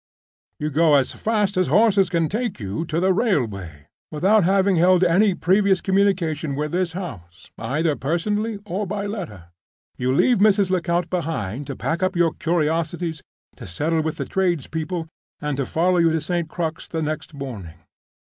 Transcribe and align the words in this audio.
"You 0.57 0.71
go 0.71 0.95
as 0.95 1.11
fast 1.11 1.57
as 1.57 1.67
horses 1.67 2.09
can 2.09 2.27
take 2.27 2.59
you 2.59 2.85
to 2.85 2.99
the 2.99 3.13
railway 3.13 3.85
without 4.09 4.43
having 4.43 4.77
held 4.77 5.03
any 5.03 5.35
previous 5.35 5.79
communication 5.79 6.55
with 6.55 6.71
this 6.71 6.93
house, 6.93 7.51
either 7.59 7.95
personally 7.95 8.57
or 8.65 8.87
by 8.87 9.05
letter. 9.05 9.51
You 9.99 10.11
leave 10.11 10.39
Mrs. 10.39 10.71
Lecount 10.71 11.11
behind 11.11 11.67
to 11.67 11.75
pack 11.75 12.01
up 12.01 12.15
your 12.15 12.33
curiosities, 12.33 13.21
to 13.57 13.67
settle 13.67 14.01
with 14.01 14.17
the 14.17 14.25
tradespeople, 14.25 15.07
and 15.39 15.55
to 15.57 15.67
follow 15.67 15.97
you 15.97 16.11
to 16.11 16.19
St. 16.19 16.49
Crux 16.49 16.87
the 16.87 17.03
next 17.03 17.35
morning. 17.35 17.77